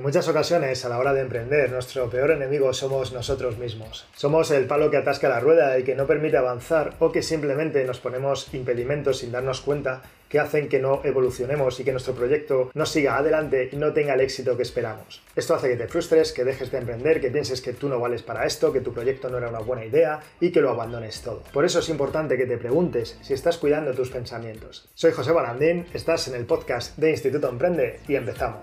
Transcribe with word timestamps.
En 0.00 0.06
muchas 0.06 0.28
ocasiones, 0.28 0.82
a 0.86 0.88
la 0.88 0.96
hora 0.96 1.12
de 1.12 1.20
emprender, 1.20 1.70
nuestro 1.70 2.08
peor 2.08 2.30
enemigo 2.30 2.72
somos 2.72 3.12
nosotros 3.12 3.58
mismos. 3.58 4.06
Somos 4.16 4.50
el 4.50 4.64
palo 4.64 4.90
que 4.90 4.96
atasca 4.96 5.28
la 5.28 5.40
rueda 5.40 5.78
y 5.78 5.82
que 5.82 5.94
no 5.94 6.06
permite 6.06 6.38
avanzar 6.38 6.94
o 7.00 7.12
que 7.12 7.22
simplemente 7.22 7.84
nos 7.84 8.00
ponemos 8.00 8.48
impedimentos 8.54 9.18
sin 9.18 9.30
darnos 9.30 9.60
cuenta 9.60 10.00
que 10.30 10.40
hacen 10.40 10.70
que 10.70 10.78
no 10.78 11.02
evolucionemos 11.04 11.78
y 11.78 11.84
que 11.84 11.92
nuestro 11.92 12.14
proyecto 12.14 12.70
no 12.72 12.86
siga 12.86 13.18
adelante 13.18 13.68
y 13.70 13.76
no 13.76 13.92
tenga 13.92 14.14
el 14.14 14.22
éxito 14.22 14.56
que 14.56 14.62
esperamos. 14.62 15.20
Esto 15.36 15.54
hace 15.54 15.68
que 15.68 15.76
te 15.76 15.88
frustres, 15.88 16.32
que 16.32 16.44
dejes 16.44 16.70
de 16.70 16.78
emprender, 16.78 17.20
que 17.20 17.30
pienses 17.30 17.60
que 17.60 17.74
tú 17.74 17.90
no 17.90 18.00
vales 18.00 18.22
para 18.22 18.46
esto, 18.46 18.72
que 18.72 18.80
tu 18.80 18.94
proyecto 18.94 19.28
no 19.28 19.36
era 19.36 19.50
una 19.50 19.58
buena 19.58 19.84
idea 19.84 20.20
y 20.40 20.50
que 20.50 20.62
lo 20.62 20.70
abandones 20.70 21.20
todo. 21.20 21.42
Por 21.52 21.66
eso 21.66 21.80
es 21.80 21.90
importante 21.90 22.38
que 22.38 22.46
te 22.46 22.56
preguntes 22.56 23.18
si 23.20 23.34
estás 23.34 23.58
cuidando 23.58 23.92
tus 23.92 24.08
pensamientos. 24.08 24.88
Soy 24.94 25.12
José 25.12 25.32
Balandín, 25.32 25.84
estás 25.92 26.26
en 26.28 26.36
el 26.36 26.46
podcast 26.46 26.96
de 26.96 27.10
Instituto 27.10 27.50
Emprende 27.50 28.00
y 28.08 28.14
empezamos. 28.14 28.60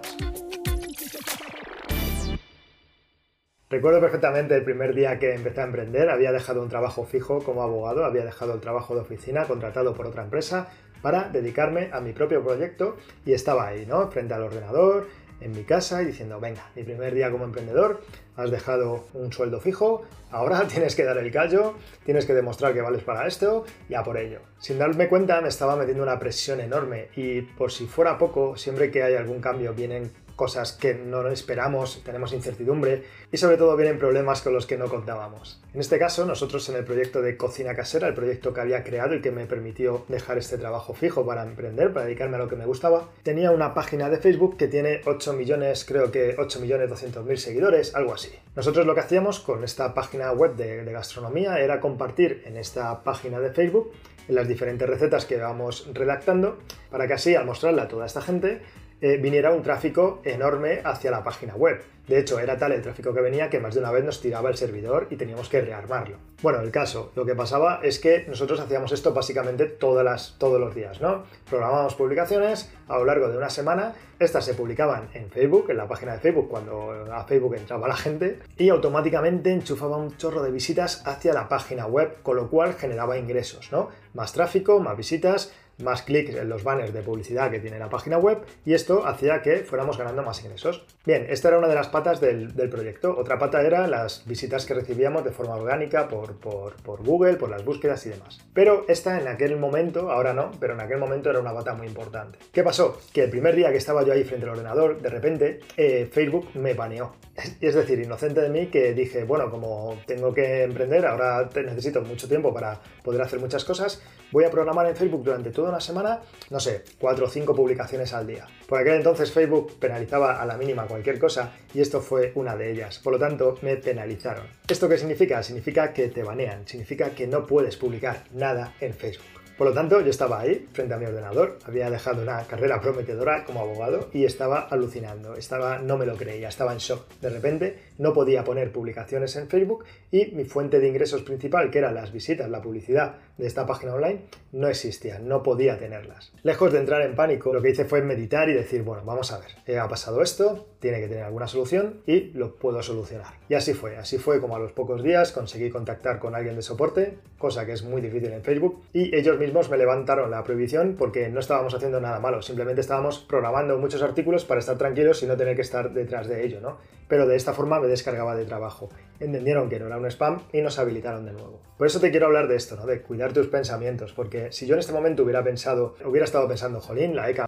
Recuerdo 3.69 3.99
perfectamente 3.99 4.55
el 4.55 4.63
primer 4.63 4.95
día 4.95 5.19
que 5.19 5.33
empecé 5.33 5.59
a 5.59 5.65
emprender, 5.65 6.09
había 6.09 6.31
dejado 6.31 6.61
un 6.61 6.69
trabajo 6.69 7.03
fijo 7.03 7.43
como 7.43 7.63
abogado, 7.63 8.05
había 8.05 8.23
dejado 8.23 8.53
el 8.53 8.61
trabajo 8.61 8.95
de 8.95 9.01
oficina 9.01 9.43
contratado 9.43 9.93
por 9.93 10.07
otra 10.07 10.23
empresa 10.23 10.69
para 11.01 11.27
dedicarme 11.27 11.89
a 11.91 11.99
mi 11.99 12.13
propio 12.13 12.41
proyecto 12.41 12.95
y 13.25 13.33
estaba 13.33 13.67
ahí, 13.67 13.85
¿no? 13.85 14.09
Frente 14.09 14.33
al 14.33 14.43
ordenador, 14.43 15.07
en 15.41 15.51
mi 15.51 15.65
casa 15.65 16.01
y 16.01 16.05
diciendo, 16.05 16.39
venga, 16.39 16.69
mi 16.77 16.83
primer 16.83 17.13
día 17.13 17.29
como 17.29 17.43
emprendedor, 17.43 17.99
has 18.37 18.49
dejado 18.51 19.03
un 19.13 19.33
sueldo 19.33 19.59
fijo, 19.59 20.03
ahora 20.31 20.65
tienes 20.69 20.95
que 20.95 21.03
dar 21.03 21.17
el 21.17 21.29
callo, 21.29 21.73
tienes 22.05 22.25
que 22.25 22.33
demostrar 22.33 22.73
que 22.73 22.81
vales 22.81 23.03
para 23.03 23.27
esto, 23.27 23.65
ya 23.89 24.01
por 24.01 24.17
ello. 24.17 24.39
Sin 24.59 24.79
darme 24.79 25.09
cuenta 25.09 25.41
me 25.41 25.49
estaba 25.49 25.75
metiendo 25.75 26.03
una 26.03 26.19
presión 26.19 26.61
enorme 26.61 27.09
y 27.17 27.41
por 27.41 27.73
si 27.73 27.85
fuera 27.85 28.17
poco, 28.17 28.55
siempre 28.55 28.89
que 28.91 29.03
hay 29.03 29.15
algún 29.15 29.41
cambio 29.41 29.73
vienen 29.73 30.09
cosas 30.37 30.71
que 30.71 30.93
no 30.93 31.27
esperamos, 31.27 32.01
tenemos 32.05 32.31
incertidumbre 32.31 33.03
y 33.31 33.37
sobre 33.37 33.57
todo 33.57 33.75
vienen 33.75 33.97
problemas 33.97 34.41
con 34.41 34.53
los 34.53 34.67
que 34.67 34.77
no 34.77 34.87
contábamos. 34.87 35.61
En 35.73 35.81
este 35.81 35.99
caso, 35.99 36.25
nosotros 36.25 36.69
en 36.69 36.75
el 36.75 36.85
proyecto 36.85 37.21
de 37.21 37.35
cocina 37.35 37.75
casera, 37.75 38.07
el 38.07 38.13
proyecto 38.13 38.53
que 38.53 38.61
había 38.61 38.83
creado 38.83 39.15
y 39.15 39.21
que 39.21 39.31
me 39.31 39.47
permitió 39.47 40.05
dejar 40.07 40.37
este 40.37 40.57
trabajo 40.57 40.93
fijo 40.93 41.25
para 41.25 41.43
emprender, 41.43 41.91
para 41.91 42.05
dedicarme 42.05 42.35
a 42.35 42.39
lo 42.39 42.47
que 42.47 42.55
me 42.55 42.65
gustaba, 42.65 43.09
tenía 43.23 43.51
una 43.51 43.73
página 43.73 44.09
de 44.09 44.17
Facebook 44.17 44.57
que 44.57 44.67
tiene 44.67 45.01
8 45.05 45.33
millones, 45.33 45.83
creo 45.85 46.11
que 46.11 46.35
8 46.37 46.59
millones 46.59 46.89
200 46.89 47.25
mil 47.25 47.37
seguidores, 47.39 47.95
algo 47.95 48.13
así. 48.13 48.31
Nosotros 48.55 48.85
lo 48.85 48.93
que 48.93 49.01
hacíamos 49.01 49.39
con 49.39 49.63
esta 49.63 49.93
página 49.95 50.31
web 50.31 50.55
de, 50.55 50.85
de 50.85 50.91
gastronomía 50.91 51.59
era 51.59 51.79
compartir 51.79 52.43
en 52.45 52.57
esta 52.57 53.03
página 53.03 53.39
de 53.39 53.49
Facebook 53.49 53.91
las 54.27 54.47
diferentes 54.47 54.87
recetas 54.87 55.25
que 55.25 55.35
íbamos 55.35 55.89
redactando 55.93 56.59
para 56.91 57.07
que 57.07 57.13
así 57.13 57.35
al 57.35 57.45
mostrarla 57.45 57.83
a 57.83 57.87
toda 57.87 58.05
esta 58.05 58.21
gente 58.21 58.61
eh, 59.01 59.17
viniera 59.17 59.51
un 59.51 59.61
tráfico 59.61 60.21
enorme 60.23 60.81
hacia 60.83 61.11
la 61.11 61.23
página 61.23 61.55
web. 61.55 61.83
De 62.07 62.17
hecho, 62.17 62.39
era 62.39 62.57
tal 62.57 62.71
el 62.71 62.81
tráfico 62.81 63.13
que 63.13 63.19
venía 63.19 63.49
que 63.49 63.59
más 63.59 63.75
de 63.75 63.81
una 63.81 63.91
vez 63.91 64.03
nos 64.03 64.21
tiraba 64.21 64.49
el 64.49 64.55
servidor 64.55 65.07
y 65.09 65.17
teníamos 65.17 65.49
que 65.49 65.59
rearmarlo. 65.59 66.17
Bueno, 66.41 66.61
el 66.61 66.71
caso, 66.71 67.11
lo 67.15 67.25
que 67.25 67.35
pasaba 67.35 67.81
es 67.83 67.99
que 67.99 68.25
nosotros 68.29 68.61
hacíamos 68.61 68.93
esto 68.93 69.13
básicamente 69.13 69.65
todos 69.65 70.59
los 70.59 70.73
días, 70.73 71.01
¿no? 71.01 71.25
Programábamos 71.49 71.95
publicaciones 71.95 72.71
a 72.87 72.97
lo 72.97 73.05
largo 73.05 73.27
de 73.27 73.37
una 73.37 73.49
semana, 73.49 73.93
estas 74.19 74.45
se 74.45 74.53
publicaban 74.53 75.09
en 75.13 75.29
Facebook, 75.29 75.69
en 75.69 75.77
la 75.77 75.87
página 75.87 76.13
de 76.13 76.19
Facebook, 76.19 76.47
cuando 76.49 76.91
a 77.11 77.25
Facebook 77.25 77.55
entraba 77.55 77.89
la 77.89 77.97
gente, 77.97 78.39
y 78.57 78.69
automáticamente 78.69 79.51
enchufaba 79.51 79.97
un 79.97 80.15
chorro 80.15 80.41
de 80.41 80.51
visitas 80.51 81.05
hacia 81.05 81.33
la 81.33 81.49
página 81.49 81.87
web, 81.87 82.21
con 82.23 82.37
lo 82.37 82.49
cual 82.49 82.73
generaba 82.75 83.17
ingresos, 83.17 83.71
¿no? 83.71 83.89
Más 84.13 84.31
tráfico, 84.31 84.79
más 84.79 84.95
visitas, 84.95 85.53
más 85.83 86.01
clics 86.01 86.35
en 86.35 86.49
los 86.49 86.63
banners 86.63 86.93
de 86.93 87.01
publicidad 87.01 87.51
que 87.51 87.59
tiene 87.59 87.79
la 87.79 87.89
página 87.89 88.17
web 88.17 88.39
y 88.65 88.73
esto 88.73 89.05
hacía 89.05 89.41
que 89.41 89.57
fuéramos 89.57 89.97
ganando 89.97 90.23
más 90.23 90.43
ingresos. 90.43 90.85
Bien, 91.05 91.25
esta 91.29 91.49
era 91.49 91.57
una 91.57 91.67
de 91.67 91.75
las 91.75 91.87
patas 91.87 92.19
del, 92.19 92.53
proyecto. 92.69 93.15
Otra 93.17 93.37
pata 93.37 93.61
era 93.61 93.87
las 93.87 94.25
visitas 94.25 94.65
que 94.65 94.73
recibíamos 94.73 95.23
de 95.23 95.31
forma 95.31 95.55
orgánica 95.55 96.07
por, 96.07 96.35
por, 96.37 97.03
Google, 97.03 97.35
por 97.35 97.49
las 97.49 97.63
búsquedas 97.63 98.05
y 98.05 98.09
demás. 98.09 98.39
Pero 98.53 98.85
esta 98.87 99.19
en 99.19 99.27
aquel 99.27 99.57
momento, 99.57 100.11
ahora 100.11 100.33
no, 100.33 100.51
pero 100.59 100.73
en 100.73 100.81
aquel 100.81 100.97
momento 100.97 101.29
era 101.29 101.39
una 101.39 101.53
pata 101.53 101.73
muy 101.73 101.87
importante. 101.87 102.39
¿Qué 102.51 102.63
pasó? 102.63 102.99
Que 103.13 103.23
el 103.23 103.29
primer 103.29 103.55
día 103.55 103.71
que 103.71 103.77
estaba 103.77 104.03
yo 104.03 104.13
ahí 104.13 104.23
frente 104.23 104.45
al 104.45 104.51
ordenador, 104.51 105.01
de 105.01 105.09
repente 105.09 105.59
eh, 105.77 106.09
Facebook 106.11 106.49
me 106.55 106.73
baneó. 106.73 107.13
Es 107.61 107.75
decir, 107.75 107.99
inocente 107.99 108.41
de 108.41 108.49
mí 108.49 108.67
que 108.67 108.93
dije, 108.93 109.23
bueno, 109.23 109.49
como 109.49 109.97
tengo 110.05 110.33
que 110.33 110.63
emprender, 110.63 111.05
ahora 111.05 111.49
necesito 111.55 112.01
mucho 112.01 112.27
tiempo 112.27 112.53
para 112.53 112.79
poder 113.03 113.21
hacer 113.21 113.39
muchas 113.39 113.63
cosas, 113.63 114.01
voy 114.31 114.43
a 114.43 114.51
programar 114.51 114.87
en 114.87 114.95
Facebook 114.95 115.23
durante 115.23 115.51
una 115.69 115.79
semana, 115.79 116.21
no 116.49 116.59
sé, 116.59 116.83
cuatro 116.99 117.25
o 117.25 117.29
cinco 117.29 117.55
publicaciones 117.55 118.13
al 118.13 118.27
día. 118.27 118.45
Por 118.67 118.79
aquel 118.79 118.95
entonces 118.95 119.31
Facebook 119.31 119.77
penalizaba 119.79 120.41
a 120.41 120.45
la 120.45 120.57
mínima 120.57 120.87
cualquier 120.87 121.19
cosa 121.19 121.53
y 121.73 121.81
esto 121.81 122.01
fue 122.01 122.31
una 122.35 122.55
de 122.55 122.71
ellas. 122.71 122.99
Por 122.99 123.13
lo 123.13 123.19
tanto, 123.19 123.57
me 123.61 123.75
penalizaron. 123.77 124.47
¿Esto 124.67 124.89
qué 124.89 124.97
significa? 124.97 125.41
Significa 125.43 125.93
que 125.93 126.07
te 126.09 126.23
banean, 126.23 126.67
significa 126.67 127.11
que 127.11 127.27
no 127.27 127.45
puedes 127.45 127.77
publicar 127.77 128.23
nada 128.33 128.73
en 128.79 128.93
Facebook. 128.93 129.36
Por 129.57 129.65
lo 129.65 129.73
tanto, 129.73 130.01
yo 130.01 130.11
estaba 130.11 130.39
ahí, 130.39 130.67
frente 130.71 130.93
a 130.93 130.97
mi 130.97 131.05
ordenador, 131.05 131.57
había 131.65 131.89
dejado 131.89 132.21
una 132.21 132.43
carrera 132.43 132.79
prometedora 132.79 133.43
como 133.43 133.61
abogado 133.61 134.07
y 134.13 134.25
estaba 134.25 134.59
alucinando, 134.59 135.33
estaba, 135.35 135.79
no 135.79 135.97
me 135.97 136.05
lo 136.05 136.15
creía, 136.15 136.47
estaba 136.47 136.73
en 136.73 136.77
shock. 136.77 137.07
De 137.21 137.31
repente, 137.31 137.79
no 137.97 138.13
podía 138.13 138.43
poner 138.43 138.71
publicaciones 138.71 139.35
en 139.35 139.49
Facebook 139.49 139.83
y 140.11 140.27
mi 140.27 140.45
fuente 140.45 140.79
de 140.79 140.87
ingresos 140.87 141.23
principal, 141.23 141.71
que 141.71 141.79
eran 141.79 141.95
las 141.95 142.13
visitas, 142.13 142.47
la 142.51 142.61
publicidad 142.61 143.15
de 143.39 143.47
esta 143.47 143.65
página 143.65 143.95
online, 143.95 144.21
no 144.51 144.67
existía, 144.67 145.17
no 145.17 145.41
podía 145.41 145.79
tenerlas. 145.79 146.31
Lejos 146.43 146.71
de 146.71 146.79
entrar 146.79 147.01
en 147.01 147.15
pánico, 147.15 147.51
lo 147.51 147.61
que 147.61 147.71
hice 147.71 147.85
fue 147.85 148.01
meditar 148.01 148.49
y 148.49 148.53
decir, 148.53 148.83
bueno, 148.83 149.03
vamos 149.05 149.31
a 149.31 149.39
ver, 149.39 149.49
eh, 149.65 149.79
ha 149.79 149.87
pasado 149.87 150.21
esto, 150.21 150.67
tiene 150.79 150.99
que 150.99 151.07
tener 151.07 151.23
alguna 151.23 151.47
solución 151.47 152.01
y 152.05 152.31
lo 152.33 152.55
puedo 152.55 152.81
solucionar. 152.83 153.33
Y 153.49 153.55
así 153.55 153.73
fue, 153.73 153.97
así 153.97 154.19
fue 154.19 154.39
como 154.39 154.55
a 154.55 154.59
los 154.59 154.71
pocos 154.71 155.01
días 155.01 155.31
conseguí 155.31 155.69
contactar 155.71 156.19
con 156.19 156.35
alguien 156.35 156.55
de 156.55 156.61
soporte, 156.61 157.17
cosa 157.39 157.65
que 157.65 157.73
es 157.73 157.83
muy 157.83 158.01
difícil 158.01 158.31
en 158.33 158.43
Facebook, 158.43 158.83
y 158.93 159.15
ellos 159.15 159.37
mismos 159.39 159.46
me 159.47 159.77
levantaron 159.77 160.29
la 160.29 160.43
prohibición 160.43 160.95
porque 160.97 161.29
no 161.29 161.39
estábamos 161.39 161.73
haciendo 161.73 161.99
nada 161.99 162.19
malo, 162.19 162.41
simplemente 162.41 162.81
estábamos 162.81 163.19
programando 163.19 163.77
muchos 163.77 164.01
artículos 164.01 164.45
para 164.45 164.59
estar 164.59 164.77
tranquilos 164.77 165.23
y 165.23 165.25
no 165.25 165.37
tener 165.37 165.55
que 165.55 165.61
estar 165.61 165.91
detrás 165.93 166.27
de 166.27 166.45
ello, 166.45 166.61
¿no? 166.61 166.77
Pero 167.07 167.25
de 167.25 167.35
esta 167.35 167.53
forma 167.53 167.79
me 167.79 167.87
descargaba 167.87 168.35
de 168.35 168.45
trabajo. 168.45 168.89
Entendieron 169.19 169.69
que 169.69 169.79
no 169.79 169.87
era 169.87 169.97
un 169.97 170.05
spam 170.05 170.41
y 170.51 170.61
nos 170.61 170.77
habilitaron 170.77 171.25
de 171.25 171.31
nuevo. 171.31 171.61
Por 171.77 171.87
eso 171.87 171.99
te 171.99 172.11
quiero 172.11 172.27
hablar 172.27 172.47
de 172.47 172.55
esto, 172.55 172.75
¿no? 172.75 172.85
De 172.85 173.01
cuidar 173.01 173.33
tus 173.33 173.47
pensamientos, 173.47 174.13
porque 174.13 174.51
si 174.51 174.67
yo 174.67 174.75
en 174.75 174.79
este 174.79 174.93
momento 174.93 175.23
hubiera 175.23 175.43
pensado, 175.43 175.95
hubiera 176.05 176.25
estado 176.25 176.47
pensando, 176.47 176.81
jolín, 176.81 177.15
la 177.15 177.29
ECA 177.29 177.47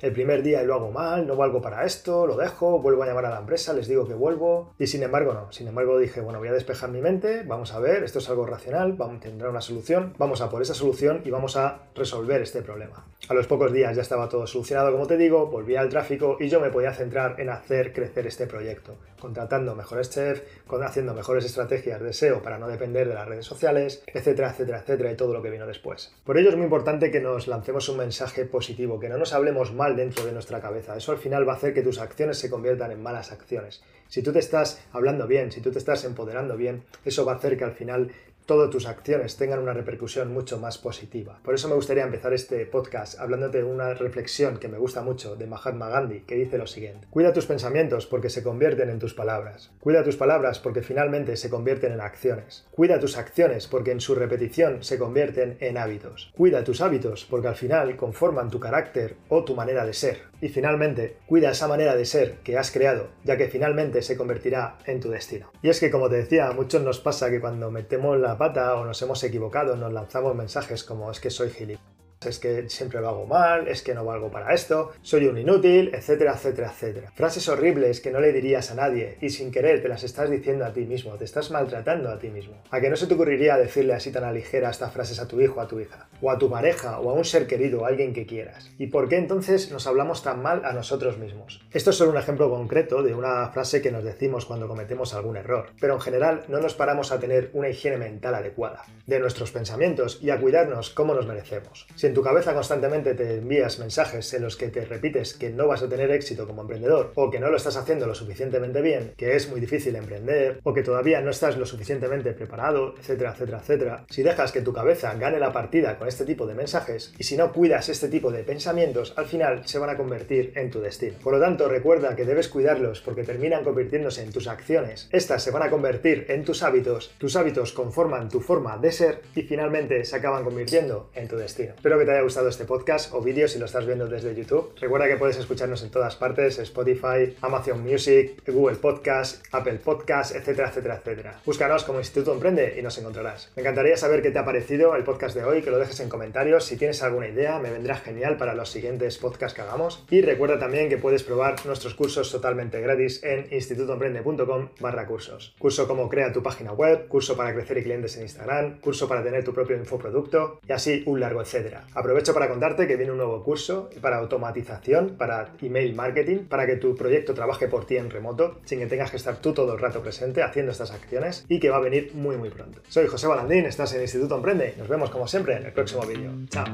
el 0.00 0.12
primer 0.12 0.42
día 0.42 0.62
lo 0.62 0.74
hago 0.74 0.90
mal, 0.90 1.26
no 1.26 1.36
valgo 1.36 1.60
para 1.60 1.84
esto, 1.84 2.26
lo 2.26 2.36
dejo, 2.36 2.80
vuelvo 2.80 3.02
a 3.02 3.06
llamar 3.06 3.26
a 3.26 3.30
la 3.30 3.38
empresa, 3.38 3.72
les 3.72 3.88
digo 3.88 4.06
que 4.06 4.14
vuelvo. 4.14 4.74
Y 4.78 4.86
sin 4.86 5.02
embargo, 5.02 5.32
no. 5.32 5.52
Sin 5.52 5.68
embargo, 5.68 5.98
dije, 5.98 6.20
bueno, 6.20 6.38
voy 6.38 6.48
a 6.48 6.52
despejar 6.52 6.90
mi 6.90 7.00
mente, 7.00 7.42
vamos 7.44 7.72
a 7.72 7.78
ver, 7.78 8.04
esto 8.04 8.18
es 8.18 8.28
algo 8.28 8.46
racional, 8.46 8.92
vamos, 8.94 9.20
tendrá 9.20 9.50
una 9.50 9.60
solución, 9.60 10.14
vamos 10.18 10.40
a 10.40 10.48
por 10.48 10.62
esa 10.62 10.74
solución 10.74 11.22
y 11.24 11.30
vamos 11.30 11.56
a 11.56 11.82
resolver 11.94 12.42
este 12.42 12.62
problema. 12.62 13.06
A 13.28 13.34
los 13.34 13.46
pocos 13.46 13.72
días 13.72 13.94
ya 13.96 14.02
estaba 14.02 14.28
todo 14.28 14.46
solucionado, 14.46 14.92
como 14.92 15.06
te 15.06 15.16
digo, 15.16 15.46
volví 15.46 15.76
al 15.76 15.88
tráfico 15.88 16.36
y 16.40 16.48
yo 16.48 16.60
me 16.60 16.70
podía 16.70 16.92
centrar 16.92 17.40
en 17.40 17.50
hacer 17.50 17.92
crecer 17.92 18.26
este 18.26 18.46
proyecto, 18.46 18.96
contratando 19.18 19.74
mejores 19.74 20.10
chefs, 20.10 20.42
haciendo 20.82 21.14
mejores 21.14 21.44
estrategias 21.44 22.00
de 22.00 22.12
SEO 22.12 22.42
para 22.42 22.58
no 22.58 22.68
depender 22.68 23.08
de 23.08 23.14
las 23.14 23.28
redes 23.28 23.46
sociales, 23.46 24.02
etcétera, 24.06 24.50
etcétera, 24.50 24.78
etcétera, 24.78 25.12
y 25.12 25.16
todo 25.16 25.32
lo 25.32 25.42
que 25.42 25.50
vino 25.50 25.66
después. 25.66 26.12
Por 26.24 26.38
ello 26.38 26.50
es 26.50 26.56
muy 26.56 26.64
importante 26.64 27.10
que 27.10 27.20
nos 27.20 27.48
lancemos 27.48 27.88
un 27.88 27.98
mensaje 27.98 28.44
positivo, 28.44 28.98
que 28.98 29.08
no 29.08 29.18
nos 29.18 29.32
hablemos 29.32 29.72
mal 29.72 29.96
dentro 29.96 30.24
de 30.24 30.32
nuestra 30.32 30.60
cabeza. 30.60 30.96
Eso 30.96 31.12
al 31.12 31.18
final 31.18 31.46
va 31.48 31.54
a 31.54 31.56
hacer 31.56 31.74
que 31.74 31.82
tus 31.82 31.98
acciones 31.98 32.38
se 32.38 32.50
conviertan 32.50 32.90
en 32.90 33.02
malas 33.02 33.32
acciones. 33.32 33.82
Si 34.08 34.22
tú 34.22 34.32
te 34.32 34.38
estás 34.38 34.82
hablando 34.92 35.26
bien, 35.26 35.52
si 35.52 35.60
tú 35.60 35.70
te 35.70 35.78
estás 35.78 36.04
empoderando 36.04 36.56
bien, 36.56 36.84
eso 37.04 37.24
va 37.24 37.32
a 37.32 37.36
hacer 37.36 37.58
que 37.58 37.64
al 37.64 37.72
final 37.72 38.10
todas 38.48 38.70
tus 38.70 38.86
acciones 38.86 39.36
tengan 39.36 39.58
una 39.58 39.74
repercusión 39.74 40.32
mucho 40.32 40.58
más 40.58 40.78
positiva. 40.78 41.38
Por 41.44 41.54
eso 41.54 41.68
me 41.68 41.74
gustaría 41.74 42.04
empezar 42.04 42.32
este 42.32 42.64
podcast 42.64 43.20
hablándote 43.20 43.58
de 43.58 43.64
una 43.64 43.92
reflexión 43.92 44.56
que 44.56 44.68
me 44.68 44.78
gusta 44.78 45.02
mucho 45.02 45.36
de 45.36 45.46
Mahatma 45.46 45.90
Gandhi, 45.90 46.20
que 46.20 46.34
dice 46.34 46.56
lo 46.56 46.66
siguiente. 46.66 47.06
Cuida 47.10 47.34
tus 47.34 47.44
pensamientos 47.44 48.06
porque 48.06 48.30
se 48.30 48.42
convierten 48.42 48.88
en 48.88 48.98
tus 48.98 49.12
palabras. 49.12 49.70
Cuida 49.80 50.02
tus 50.02 50.16
palabras 50.16 50.60
porque 50.60 50.80
finalmente 50.80 51.36
se 51.36 51.50
convierten 51.50 51.92
en 51.92 52.00
acciones. 52.00 52.66
Cuida 52.70 52.98
tus 52.98 53.18
acciones 53.18 53.66
porque 53.66 53.90
en 53.90 54.00
su 54.00 54.14
repetición 54.14 54.82
se 54.82 54.98
convierten 54.98 55.58
en 55.60 55.76
hábitos. 55.76 56.32
Cuida 56.34 56.64
tus 56.64 56.80
hábitos 56.80 57.26
porque 57.28 57.48
al 57.48 57.54
final 57.54 57.98
conforman 57.98 58.48
tu 58.48 58.58
carácter 58.58 59.16
o 59.28 59.44
tu 59.44 59.54
manera 59.54 59.84
de 59.84 59.92
ser. 59.92 60.22
Y 60.40 60.48
finalmente, 60.48 61.16
cuida 61.26 61.50
esa 61.50 61.68
manera 61.68 61.96
de 61.96 62.04
ser 62.04 62.36
que 62.44 62.56
has 62.56 62.70
creado, 62.70 63.08
ya 63.24 63.36
que 63.36 63.48
finalmente 63.48 64.02
se 64.02 64.16
convertirá 64.16 64.78
en 64.86 65.00
tu 65.00 65.10
destino. 65.10 65.50
Y 65.62 65.68
es 65.68 65.80
que, 65.80 65.90
como 65.90 66.08
te 66.08 66.16
decía, 66.16 66.48
a 66.48 66.52
muchos 66.52 66.82
nos 66.82 67.00
pasa 67.00 67.30
que 67.30 67.40
cuando 67.40 67.70
metemos 67.70 68.18
la 68.18 68.38
pata 68.38 68.76
o 68.76 68.84
nos 68.84 69.02
hemos 69.02 69.22
equivocado, 69.24 69.76
nos 69.76 69.92
lanzamos 69.92 70.34
mensajes 70.36 70.84
como 70.84 71.10
es 71.10 71.20
que 71.20 71.30
soy 71.30 71.50
gilipollas 71.50 71.97
es 72.26 72.38
que 72.38 72.68
siempre 72.68 73.00
lo 73.00 73.08
hago 73.08 73.26
mal, 73.26 73.68
es 73.68 73.82
que 73.82 73.94
no 73.94 74.04
valgo 74.04 74.30
para 74.30 74.52
esto, 74.52 74.92
soy 75.02 75.26
un 75.26 75.38
inútil, 75.38 75.90
etcétera, 75.94 76.32
etcétera, 76.34 76.70
etcétera. 76.72 77.12
Frases 77.14 77.48
horribles 77.48 78.00
que 78.00 78.10
no 78.10 78.20
le 78.20 78.32
dirías 78.32 78.70
a 78.70 78.74
nadie 78.74 79.18
y 79.20 79.30
sin 79.30 79.52
querer 79.52 79.82
te 79.82 79.88
las 79.88 80.02
estás 80.02 80.30
diciendo 80.30 80.64
a 80.64 80.72
ti 80.72 80.80
mismo, 80.80 81.14
te 81.14 81.24
estás 81.24 81.50
maltratando 81.50 82.10
a 82.10 82.18
ti 82.18 82.28
mismo. 82.28 82.56
¿A 82.70 82.80
que 82.80 82.90
no 82.90 82.96
se 82.96 83.06
te 83.06 83.14
ocurriría 83.14 83.56
decirle 83.56 83.94
así 83.94 84.10
tan 84.10 84.24
a 84.24 84.32
ligera 84.32 84.70
estas 84.70 84.92
frases 84.92 85.20
a 85.20 85.28
tu 85.28 85.40
hijo, 85.40 85.60
a 85.60 85.68
tu 85.68 85.78
hija? 85.80 86.08
O 86.20 86.30
a 86.30 86.38
tu 86.38 86.50
pareja, 86.50 86.98
o 87.00 87.10
a 87.10 87.14
un 87.14 87.24
ser 87.24 87.46
querido, 87.46 87.84
a 87.84 87.88
alguien 87.88 88.12
que 88.12 88.26
quieras. 88.26 88.70
¿Y 88.78 88.88
por 88.88 89.08
qué 89.08 89.16
entonces 89.16 89.70
nos 89.70 89.86
hablamos 89.86 90.22
tan 90.22 90.42
mal 90.42 90.64
a 90.64 90.72
nosotros 90.72 91.18
mismos? 91.18 91.64
Esto 91.72 91.90
es 91.90 91.96
solo 91.96 92.10
un 92.10 92.18
ejemplo 92.18 92.50
concreto 92.50 93.02
de 93.02 93.14
una 93.14 93.48
frase 93.50 93.80
que 93.80 93.92
nos 93.92 94.04
decimos 94.04 94.44
cuando 94.44 94.66
cometemos 94.66 95.14
algún 95.14 95.36
error, 95.36 95.70
pero 95.80 95.94
en 95.94 96.00
general 96.00 96.44
no 96.48 96.60
nos 96.60 96.74
paramos 96.74 97.12
a 97.12 97.20
tener 97.20 97.50
una 97.52 97.68
higiene 97.68 97.96
mental 97.96 98.34
adecuada 98.34 98.84
de 99.06 99.20
nuestros 99.20 99.52
pensamientos 99.52 100.18
y 100.22 100.30
a 100.30 100.40
cuidarnos 100.40 100.90
como 100.90 101.14
nos 101.14 101.26
merecemos. 101.26 101.86
En 102.08 102.14
tu 102.14 102.22
cabeza 102.22 102.54
constantemente 102.54 103.14
te 103.14 103.36
envías 103.36 103.78
mensajes 103.78 104.32
en 104.32 104.42
los 104.42 104.56
que 104.56 104.68
te 104.68 104.86
repites 104.86 105.34
que 105.34 105.50
no 105.50 105.68
vas 105.68 105.82
a 105.82 105.90
tener 105.90 106.10
éxito 106.10 106.46
como 106.46 106.62
emprendedor 106.62 107.12
o 107.14 107.30
que 107.30 107.38
no 107.38 107.50
lo 107.50 107.58
estás 107.58 107.76
haciendo 107.76 108.06
lo 108.06 108.14
suficientemente 108.14 108.80
bien, 108.80 109.12
que 109.18 109.36
es 109.36 109.50
muy 109.50 109.60
difícil 109.60 109.94
emprender 109.94 110.60
o 110.62 110.72
que 110.72 110.82
todavía 110.82 111.20
no 111.20 111.28
estás 111.28 111.58
lo 111.58 111.66
suficientemente 111.66 112.32
preparado, 112.32 112.94
etcétera, 112.98 113.32
etcétera, 113.32 113.58
etcétera, 113.58 114.04
si 114.08 114.22
dejas 114.22 114.52
que 114.52 114.62
tu 114.62 114.72
cabeza 114.72 115.12
gane 115.16 115.38
la 115.38 115.52
partida 115.52 115.98
con 115.98 116.08
este 116.08 116.24
tipo 116.24 116.46
de 116.46 116.54
mensajes 116.54 117.12
y 117.18 117.24
si 117.24 117.36
no 117.36 117.52
cuidas 117.52 117.90
este 117.90 118.08
tipo 118.08 118.32
de 118.32 118.42
pensamientos, 118.42 119.12
al 119.18 119.26
final 119.26 119.68
se 119.68 119.78
van 119.78 119.90
a 119.90 119.98
convertir 119.98 120.54
en 120.56 120.70
tu 120.70 120.80
destino. 120.80 121.18
Por 121.22 121.34
lo 121.34 121.40
tanto, 121.40 121.68
recuerda 121.68 122.16
que 122.16 122.24
debes 122.24 122.48
cuidarlos 122.48 123.02
porque 123.02 123.24
terminan 123.24 123.64
convirtiéndose 123.64 124.22
en 124.22 124.32
tus 124.32 124.48
acciones. 124.48 125.10
Estas 125.12 125.42
se 125.42 125.50
van 125.50 125.62
a 125.62 125.68
convertir 125.68 126.24
en 126.30 126.42
tus 126.42 126.62
hábitos, 126.62 127.14
tus 127.18 127.36
hábitos 127.36 127.74
conforman 127.74 128.30
tu 128.30 128.40
forma 128.40 128.78
de 128.78 128.92
ser 128.92 129.20
y 129.34 129.42
finalmente 129.42 130.04
se 130.04 130.16
acaban 130.16 130.42
convirtiendo 130.42 131.10
en 131.14 131.28
tu 131.28 131.36
destino. 131.36 131.74
Que 131.98 132.04
te 132.04 132.12
haya 132.12 132.22
gustado 132.22 132.48
este 132.48 132.64
podcast 132.64 133.12
o 133.12 133.20
vídeo 133.20 133.48
si 133.48 133.58
lo 133.58 133.64
estás 133.64 133.84
viendo 133.84 134.06
desde 134.06 134.32
YouTube. 134.32 134.72
Recuerda 134.80 135.08
que 135.08 135.16
puedes 135.16 135.36
escucharnos 135.36 135.82
en 135.82 135.90
todas 135.90 136.14
partes, 136.14 136.56
Spotify, 136.60 137.36
Amazon 137.40 137.82
Music, 137.82 138.40
Google 138.46 138.76
Podcast, 138.76 139.44
Apple 139.50 139.80
Podcast, 139.82 140.36
etcétera, 140.36 140.68
etcétera, 140.68 140.94
etcétera. 140.94 141.40
Búscanos 141.44 141.82
como 141.82 141.98
Instituto 141.98 142.32
Emprende 142.32 142.76
y 142.78 142.82
nos 142.82 142.96
encontrarás. 142.98 143.50
Me 143.56 143.62
encantaría 143.62 143.96
saber 143.96 144.22
qué 144.22 144.30
te 144.30 144.38
ha 144.38 144.44
parecido 144.44 144.94
el 144.94 145.02
podcast 145.02 145.34
de 145.34 145.42
hoy, 145.42 145.60
que 145.60 145.72
lo 145.72 145.78
dejes 145.80 145.98
en 145.98 146.08
comentarios. 146.08 146.66
Si 146.66 146.76
tienes 146.76 147.02
alguna 147.02 147.26
idea, 147.26 147.58
me 147.58 147.72
vendrá 147.72 147.96
genial 147.96 148.36
para 148.36 148.54
los 148.54 148.70
siguientes 148.70 149.18
podcasts 149.18 149.56
que 149.56 149.62
hagamos. 149.62 150.04
Y 150.08 150.20
recuerda 150.20 150.56
también 150.56 150.88
que 150.88 150.98
puedes 150.98 151.24
probar 151.24 151.66
nuestros 151.66 151.94
cursos 151.94 152.30
totalmente 152.30 152.80
gratis 152.80 153.24
en 153.24 153.52
institutoemprende.com 153.52 154.68
barra 154.78 155.04
cursos. 155.04 155.56
Curso 155.58 155.88
como 155.88 156.08
crea 156.08 156.32
tu 156.32 156.44
página 156.44 156.72
web, 156.72 157.08
curso 157.08 157.36
para 157.36 157.52
crecer 157.52 157.78
y 157.78 157.82
clientes 157.82 158.16
en 158.18 158.22
Instagram, 158.22 158.78
curso 158.78 159.08
para 159.08 159.24
tener 159.24 159.42
tu 159.42 159.52
propio 159.52 159.76
infoproducto 159.76 160.60
y 160.68 160.70
así 160.70 161.02
un 161.04 161.18
largo 161.18 161.42
etcétera. 161.42 161.87
Aprovecho 161.94 162.34
para 162.34 162.48
contarte 162.48 162.86
que 162.86 162.96
viene 162.96 163.12
un 163.12 163.18
nuevo 163.18 163.42
curso 163.42 163.90
para 164.00 164.18
automatización, 164.18 165.16
para 165.16 165.50
email 165.60 165.94
marketing, 165.94 166.44
para 166.48 166.66
que 166.66 166.76
tu 166.76 166.94
proyecto 166.94 167.34
trabaje 167.34 167.68
por 167.68 167.86
ti 167.86 167.96
en 167.96 168.10
remoto, 168.10 168.58
sin 168.64 168.78
que 168.78 168.86
tengas 168.86 169.10
que 169.10 169.16
estar 169.16 169.36
tú 169.38 169.52
todo 169.52 169.74
el 169.74 169.78
rato 169.78 170.00
presente 170.00 170.42
haciendo 170.42 170.72
estas 170.72 170.92
acciones 170.92 171.44
y 171.48 171.58
que 171.60 171.70
va 171.70 171.76
a 171.76 171.80
venir 171.80 172.12
muy 172.14 172.36
muy 172.36 172.50
pronto. 172.50 172.80
Soy 172.88 173.06
José 173.06 173.26
Balandín, 173.26 173.66
estás 173.66 173.94
en 173.94 174.02
Instituto 174.02 174.36
Emprende. 174.36 174.74
Nos 174.78 174.88
vemos 174.88 175.10
como 175.10 175.26
siempre 175.26 175.56
en 175.56 175.66
el 175.66 175.72
próximo 175.72 176.06
vídeo. 176.06 176.30
Chao. 176.50 176.66